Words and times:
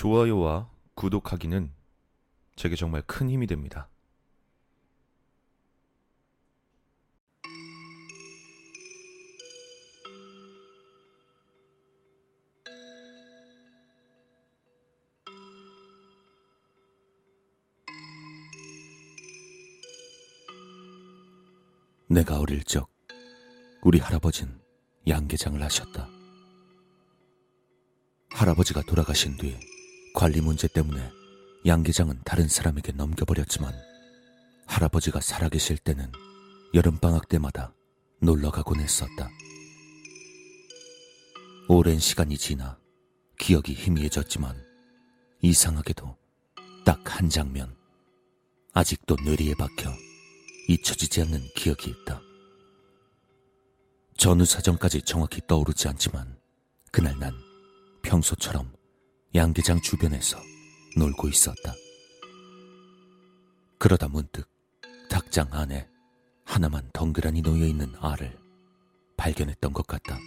좋아요와 0.00 0.70
구독하기는 0.94 1.70
제게 2.56 2.74
정말 2.74 3.02
큰 3.02 3.28
힘이 3.28 3.46
됩니다. 3.46 3.86
내가 22.08 22.40
어릴 22.40 22.64
적 22.64 22.88
우리 23.82 23.98
할아버진 23.98 24.62
양계장을 25.06 25.62
하셨다. 25.62 26.08
할아버지가 28.30 28.80
돌아가신 28.80 29.36
뒤 29.36 29.58
관리 30.20 30.42
문제 30.42 30.68
때문에 30.68 31.10
양계장은 31.64 32.20
다른 32.26 32.46
사람에게 32.46 32.92
넘겨버렸지만 32.92 33.72
할아버지가 34.66 35.22
살아계실 35.22 35.78
때는 35.78 36.12
여름방학 36.74 37.26
때마다 37.30 37.72
놀러 38.20 38.50
가곤 38.50 38.80
했었다. 38.80 39.30
오랜 41.70 41.98
시간이 41.98 42.36
지나 42.36 42.78
기억이 43.38 43.72
희미해졌지만 43.72 44.62
이상하게도 45.40 46.14
딱 46.84 47.00
한 47.06 47.30
장면 47.30 47.74
아직도 48.74 49.16
뇌리에 49.24 49.54
박혀 49.54 49.90
잊혀지지 50.68 51.22
않는 51.22 51.40
기억이 51.56 51.88
있다. 51.88 52.20
전후 54.18 54.44
사정까지 54.44 55.00
정확히 55.00 55.40
떠오르지 55.46 55.88
않지만 55.88 56.38
그날 56.92 57.18
난 57.18 57.32
평소처럼 58.02 58.79
양계장 59.34 59.80
주변에서 59.80 60.38
놀고 60.96 61.28
있었다. 61.28 61.74
그러다 63.78 64.08
문득 64.08 64.48
닭장 65.08 65.48
안에 65.52 65.88
하나만 66.44 66.90
덩그라니 66.92 67.42
놓여 67.42 67.64
있는 67.64 67.92
알을 68.00 68.36
발견했던 69.16 69.72
것 69.72 69.86
같다. 69.86 70.18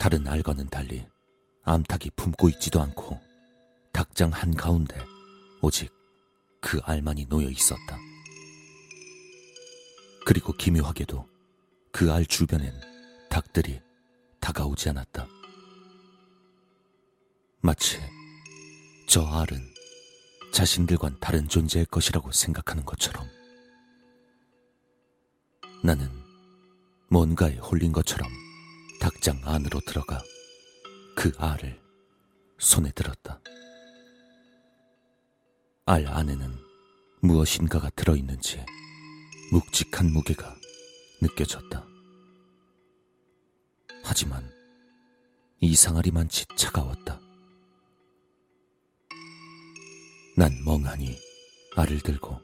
다른 0.00 0.26
알과는 0.26 0.68
달리 0.68 1.06
암탉이 1.62 2.10
품고 2.16 2.48
있지도 2.50 2.80
않고 2.82 3.20
닭장 3.92 4.30
한가운데 4.30 4.98
오직 5.60 5.92
그 6.60 6.80
알만이 6.82 7.26
놓여 7.26 7.48
있었다. 7.48 7.96
그리고 10.26 10.52
기묘하게도 10.52 11.28
그 11.92 12.10
알 12.10 12.26
주변엔 12.26 12.72
닭들이 13.28 13.80
다가오지 14.40 14.88
않았다. 14.88 15.28
마치 17.64 18.00
저 19.06 19.24
알은 19.24 19.62
자신들과는 20.52 21.20
다른 21.20 21.48
존재의 21.48 21.86
것이라고 21.86 22.32
생각하는 22.32 22.84
것처럼 22.84 23.24
나는 25.84 26.10
뭔가에 27.08 27.58
홀린 27.58 27.92
것처럼 27.92 28.28
닭장 29.00 29.40
안으로 29.44 29.78
들어가 29.86 30.20
그 31.14 31.30
알을 31.38 31.80
손에 32.58 32.90
들었다. 32.90 33.40
알 35.86 36.08
안에는 36.08 36.58
무엇인가가 37.20 37.90
들어있는지 37.90 38.64
묵직한 39.52 40.10
무게가 40.10 40.52
느껴졌다. 41.20 41.86
하지만 44.02 44.50
이상하리만치 45.60 46.46
차가웠다. 46.56 47.20
난 50.34 50.50
멍하니 50.64 51.18
알을 51.76 52.00
들고 52.00 52.40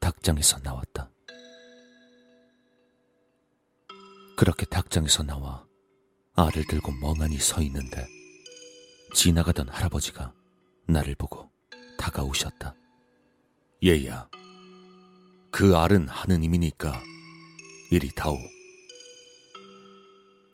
닭장에서 0.00 0.60
나왔다. 0.60 1.10
그렇게 4.34 4.64
닭장에서 4.64 5.24
나와 5.24 5.66
알을 6.34 6.64
들고 6.66 6.90
멍하니 6.92 7.38
서 7.38 7.60
있는데 7.60 8.06
지나가던 9.14 9.68
할아버지가 9.68 10.32
나를 10.86 11.14
보고 11.16 11.50
다가오셨다. 11.98 12.74
얘야, 13.84 14.28
그 15.50 15.76
알은 15.76 16.08
하느님이니까 16.08 17.02
이리 17.90 18.10
다오. 18.10 18.38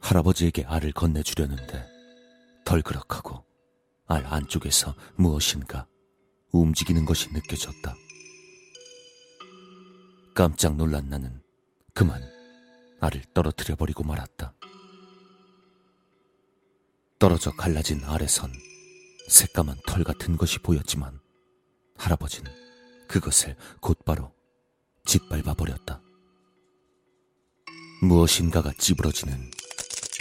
할아버지에게 0.00 0.64
알을 0.66 0.92
건네주려는데 0.92 1.84
덜그럭하고 2.64 3.44
알 4.06 4.24
안쪽에서 4.26 4.94
무엇인가 5.16 5.88
움직이는 6.52 7.04
것이 7.04 7.32
느껴졌다. 7.32 7.94
깜짝 10.34 10.76
놀란 10.76 11.08
나는 11.08 11.42
그만 11.94 12.22
알을 13.00 13.22
떨어뜨려 13.34 13.76
버리고 13.76 14.04
말았다. 14.04 14.54
떨어져 17.18 17.50
갈라진 17.52 18.02
알에선 18.04 18.52
새까만 19.28 19.76
털 19.86 20.04
같은 20.04 20.36
것이 20.36 20.58
보였지만 20.58 21.20
할아버지는 21.96 22.50
그것을 23.06 23.56
곧바로 23.80 24.32
짓밟아 25.04 25.54
버렸다. 25.54 26.00
무엇인가가 28.02 28.72
찌부러지는 28.78 29.50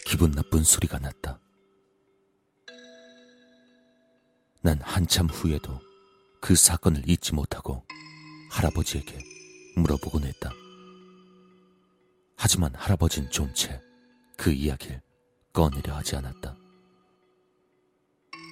기분 0.06 0.32
나쁜 0.32 0.64
소리가 0.64 1.00
났다. 1.00 1.40
난 4.62 4.80
한참 4.82 5.28
후에도 5.28 5.80
그 6.50 6.56
사건을 6.56 7.08
잊지 7.08 7.36
못하고 7.36 7.86
할아버지에게 8.50 9.20
물어보곤 9.76 10.24
했다. 10.24 10.52
하지만 12.36 12.74
할아버진 12.74 13.30
좀 13.30 13.54
채 13.54 13.80
그 14.36 14.52
이야기를 14.52 15.00
꺼내려 15.54 15.96
하지 15.96 16.16
않았다. 16.16 16.58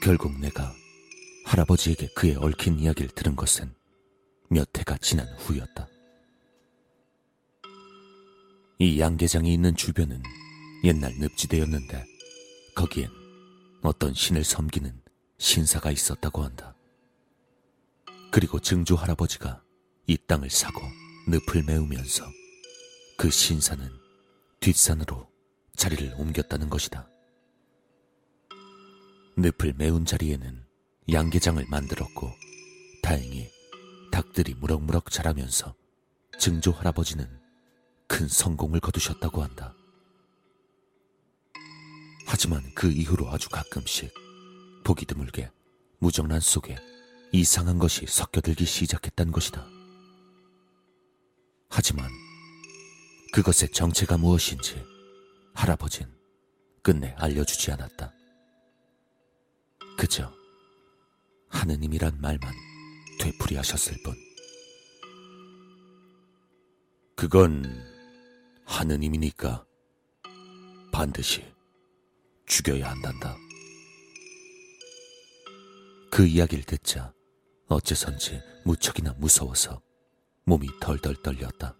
결국 0.03 0.39
내가 0.39 0.71
할아버지에게 1.45 2.09
그의 2.13 2.35
얽힌 2.35 2.77
이야기를 2.77 3.15
들은 3.15 3.35
것은 3.35 3.73
몇 4.51 4.69
해가 4.77 4.95
지난 4.97 5.25
후였다. 5.39 5.87
이 8.77 8.99
양계장이 8.99 9.51
있는 9.51 9.75
주변은 9.75 10.21
옛날 10.83 11.15
늪지대였는데 11.17 12.05
거기엔 12.75 13.09
어떤 13.81 14.13
신을 14.13 14.43
섬기는 14.43 15.01
신사가 15.39 15.89
있었다고 15.89 16.43
한다. 16.43 16.76
그리고 18.31 18.59
증조 18.59 18.95
할아버지가 18.95 19.63
이 20.07 20.17
땅을 20.27 20.49
사고 20.49 20.81
늪을 21.27 21.63
메우면서 21.63 22.25
그 23.17 23.29
신사는 23.29 23.89
뒷산으로 24.59 25.27
자리를 25.75 26.13
옮겼다는 26.17 26.69
것이다. 26.69 27.09
늪을 29.37 29.73
메운 29.77 30.05
자리에는 30.05 30.65
양계장을 31.11 31.63
만들었고 31.69 32.31
다행히 33.01 33.49
닭들이 34.11 34.55
무럭무럭 34.55 35.11
자라면서 35.11 35.75
증조 36.39 36.71
할아버지는 36.71 37.27
큰 38.07 38.27
성공을 38.27 38.79
거두셨다고 38.79 39.43
한다. 39.43 39.73
하지만 42.25 42.63
그 42.75 42.91
이후로 42.91 43.29
아주 43.29 43.49
가끔씩 43.49 44.13
보기 44.83 45.05
드물게 45.05 45.51
무정란 45.99 46.39
속에 46.39 46.77
이상한 47.31 47.77
것이 47.77 48.05
섞여들기 48.07 48.65
시작했단 48.65 49.31
것이다. 49.31 49.65
하지만 51.69 52.09
그것의 53.33 53.71
정체가 53.73 54.17
무엇인지 54.17 54.83
할아버진 55.53 56.07
끝내 56.81 57.13
알려주지 57.17 57.71
않았다. 57.71 58.13
그저 59.97 60.31
하느님이란 61.49 62.19
말만 62.21 62.53
되풀이하셨을 63.19 63.97
뿐. 64.03 64.15
그건 67.15 67.65
하느님이니까 68.65 69.65
반드시 70.91 71.43
죽여야 72.45 72.91
한단다. 72.91 73.35
그 76.09 76.25
이야기를 76.25 76.63
듣자 76.63 77.13
어째선지 77.67 78.41
무척이나 78.63 79.13
무서워서 79.17 79.81
몸이 80.45 80.67
덜덜 80.79 81.21
떨렸다. 81.21 81.75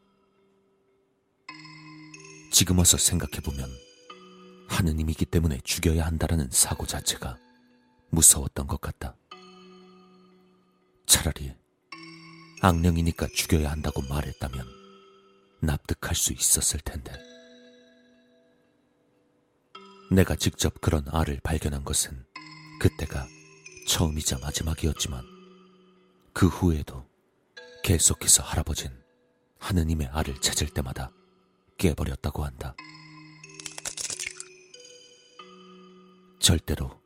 지금 2.52 2.78
와서 2.80 2.98
생각해보면 2.98 3.70
하느님이기 4.68 5.26
때문에 5.26 5.60
죽여야 5.64 6.06
한다라는 6.06 6.50
사고 6.52 6.86
자체가 6.86 7.38
무서웠던 8.10 8.68
것 8.68 8.82
같다. 8.82 9.16
차라리 11.06 11.54
악령이니까 12.62 13.28
죽여야 13.34 13.72
한다고 13.72 14.02
말했다면 14.02 14.66
납득할 15.62 16.16
수 16.16 16.34
있었을 16.34 16.82
텐데. 16.82 17.14
내가 20.12 20.36
직접 20.36 20.82
그런 20.82 21.06
알을 21.08 21.40
발견한 21.44 21.86
것은 21.86 22.26
그때가 22.80 23.26
처음이자 23.88 24.40
마지막이었지만 24.40 25.37
그 26.38 26.46
후에도 26.46 27.04
계속해서 27.82 28.44
할아버진 28.44 28.92
하느님의 29.58 30.06
알을 30.12 30.40
찾을 30.40 30.68
때마다 30.68 31.12
깨버렸다고 31.80 32.46
한다. 32.46 32.76
절대로 36.38 37.02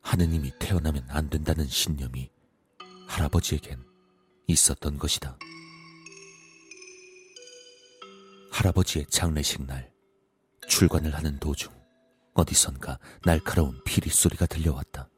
하느님이 0.00 0.52
태어나면 0.58 1.04
안 1.10 1.28
된다는 1.28 1.66
신념이 1.66 2.30
할아버지에겐 3.06 3.84
있었던 4.46 4.96
것이다. 4.96 5.38
할아버지의 8.52 9.04
장례식 9.10 9.66
날 9.66 9.92
출관을 10.66 11.14
하는 11.14 11.38
도중 11.40 11.70
어디선가 12.32 13.00
날카로운 13.22 13.84
피리 13.84 14.08
소리가 14.08 14.46
들려왔다. 14.46 15.10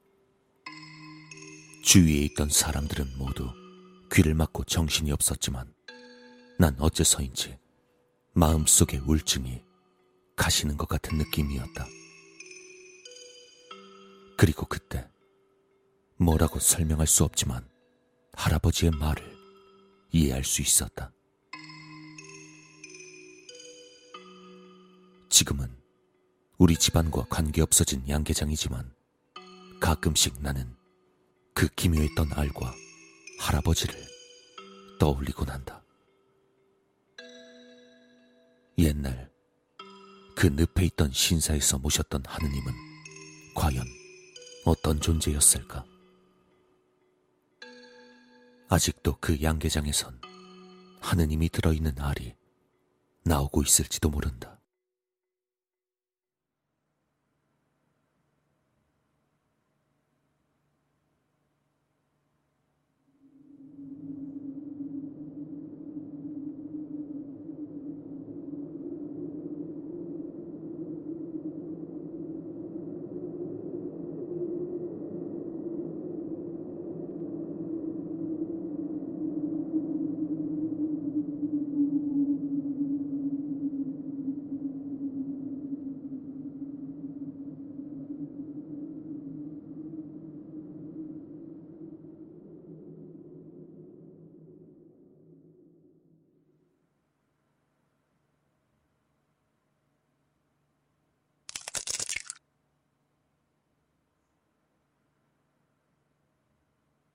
주위에 1.83 2.19
있던 2.25 2.51
사람들은 2.51 3.17
모두 3.17 3.51
귀를 4.13 4.35
막고 4.35 4.65
정신이 4.65 5.13
없었지만 5.13 5.73
난 6.59 6.77
어째서인지 6.79 7.59
마음속의 8.33 9.01
우울증이 9.01 9.63
가시는 10.37 10.77
것 10.77 10.89
같은 10.89 11.19
느낌이었다. 11.19 11.87
그리고 14.37 14.67
그때 14.67 15.09
뭐라고 16.17 16.59
설명할 16.59 17.07
수 17.07 17.25
없지만 17.25 17.69
할아버지의 18.35 18.93
말을 18.93 19.37
이해할 20.13 20.45
수 20.45 20.63
있었다. 20.63 21.13
지금은 25.29 25.77
우리 26.57 26.77
집안과 26.77 27.27
관계 27.29 27.63
없어진 27.63 28.09
양계장이지만 28.09 28.93
가끔씩 29.81 30.41
나는 30.41 30.78
그 31.59 31.67
기묘했던 31.75 32.35
알과 32.35 32.73
할아버지를 33.41 33.93
떠올리곤 35.01 35.49
한다. 35.49 35.83
옛날 38.79 39.29
그 40.37 40.47
늪에 40.47 40.85
있던 40.85 41.11
신사에서 41.11 41.79
모셨던 41.79 42.23
하느님은 42.25 42.73
과연 43.57 43.85
어떤 44.67 45.01
존재였을까? 45.01 45.85
아직도 48.69 49.17
그 49.19 49.43
양계장에선 49.43 50.21
하느님이 51.01 51.49
들어있는 51.49 51.99
알이 51.99 52.37
나오고 53.25 53.65
있을지도 53.65 54.11
모른다. 54.11 54.58